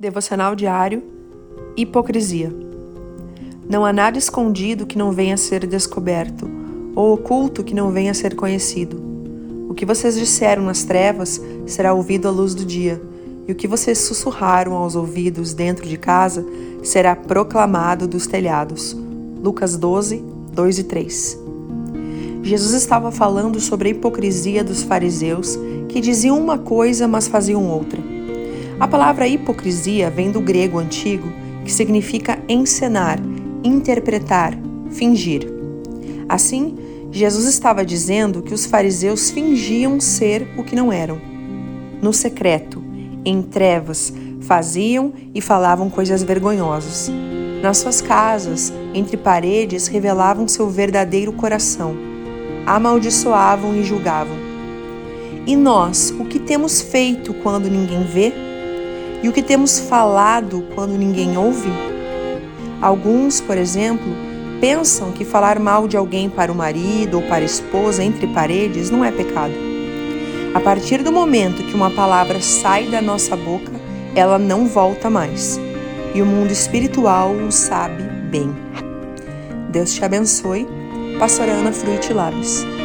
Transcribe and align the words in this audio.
Devocional 0.00 0.54
diário 0.54 1.02
Hipocrisia. 1.76 2.54
Não 3.68 3.84
há 3.84 3.92
nada 3.92 4.16
escondido 4.16 4.86
que 4.86 4.96
não 4.96 5.10
venha 5.10 5.34
a 5.34 5.36
ser 5.36 5.66
descoberto, 5.66 6.48
ou 6.94 7.14
oculto 7.14 7.64
que 7.64 7.74
não 7.74 7.90
venha 7.90 8.12
a 8.12 8.14
ser 8.14 8.36
conhecido. 8.36 9.02
O 9.68 9.74
que 9.74 9.84
vocês 9.84 10.16
disseram 10.16 10.62
nas 10.62 10.84
trevas 10.84 11.40
será 11.66 11.92
ouvido 11.92 12.28
à 12.28 12.30
luz 12.30 12.54
do 12.54 12.64
dia, 12.64 13.02
e 13.48 13.50
o 13.50 13.56
que 13.56 13.66
vocês 13.66 13.98
sussurraram 13.98 14.74
aos 14.74 14.94
ouvidos 14.94 15.52
dentro 15.52 15.84
de 15.84 15.96
casa 15.96 16.46
será 16.80 17.16
proclamado 17.16 18.06
dos 18.06 18.28
telhados. 18.28 18.96
Lucas 19.42 19.76
12, 19.76 20.22
2 20.52 20.78
e 20.78 20.84
3. 20.84 21.38
Jesus 22.44 22.72
estava 22.72 23.10
falando 23.10 23.58
sobre 23.58 23.88
a 23.88 23.90
hipocrisia 23.90 24.62
dos 24.62 24.84
fariseus 24.84 25.58
que 25.88 26.00
diziam 26.00 26.38
uma 26.38 26.56
coisa, 26.56 27.08
mas 27.08 27.26
faziam 27.26 27.66
outra. 27.68 28.07
A 28.80 28.86
palavra 28.86 29.26
hipocrisia 29.26 30.08
vem 30.08 30.30
do 30.30 30.40
grego 30.40 30.78
antigo, 30.78 31.28
que 31.64 31.72
significa 31.72 32.38
encenar, 32.48 33.18
interpretar, 33.64 34.56
fingir. 34.90 35.52
Assim, 36.28 36.76
Jesus 37.10 37.46
estava 37.46 37.84
dizendo 37.84 38.40
que 38.40 38.54
os 38.54 38.66
fariseus 38.66 39.30
fingiam 39.30 39.98
ser 39.98 40.46
o 40.56 40.62
que 40.62 40.76
não 40.76 40.92
eram. 40.92 41.20
No 42.00 42.12
secreto, 42.12 42.80
em 43.24 43.42
trevas, 43.42 44.12
faziam 44.42 45.12
e 45.34 45.40
falavam 45.40 45.90
coisas 45.90 46.22
vergonhosas. 46.22 47.10
Nas 47.60 47.78
suas 47.78 48.00
casas, 48.00 48.72
entre 48.94 49.16
paredes, 49.16 49.88
revelavam 49.88 50.46
seu 50.46 50.70
verdadeiro 50.70 51.32
coração. 51.32 51.96
Amaldiçoavam 52.64 53.74
e 53.74 53.82
julgavam. 53.82 54.36
E 55.44 55.56
nós, 55.56 56.14
o 56.16 56.24
que 56.24 56.38
temos 56.38 56.80
feito 56.80 57.34
quando 57.34 57.68
ninguém 57.68 58.04
vê? 58.04 58.47
E 59.22 59.28
o 59.28 59.32
que 59.32 59.42
temos 59.42 59.80
falado 59.80 60.64
quando 60.74 60.92
ninguém 60.92 61.36
ouve? 61.36 61.70
Alguns, 62.80 63.40
por 63.40 63.56
exemplo, 63.56 64.06
pensam 64.60 65.10
que 65.10 65.24
falar 65.24 65.58
mal 65.58 65.88
de 65.88 65.96
alguém 65.96 66.30
para 66.30 66.52
o 66.52 66.54
marido 66.54 67.16
ou 67.16 67.22
para 67.22 67.38
a 67.38 67.44
esposa 67.46 68.02
entre 68.04 68.28
paredes 68.28 68.90
não 68.90 69.04
é 69.04 69.10
pecado. 69.10 69.54
A 70.54 70.60
partir 70.60 71.02
do 71.02 71.12
momento 71.12 71.64
que 71.64 71.74
uma 71.74 71.90
palavra 71.90 72.40
sai 72.40 72.86
da 72.86 73.02
nossa 73.02 73.36
boca, 73.36 73.72
ela 74.14 74.38
não 74.38 74.66
volta 74.66 75.10
mais. 75.10 75.60
E 76.14 76.22
o 76.22 76.26
mundo 76.26 76.50
espiritual 76.50 77.32
o 77.32 77.52
sabe 77.52 78.02
bem. 78.30 78.54
Deus 79.70 79.92
te 79.92 80.04
abençoe. 80.04 80.66
Pastora 81.18 81.52
Ana 81.52 81.72
Fruit 81.72 82.12
Labs. 82.12 82.77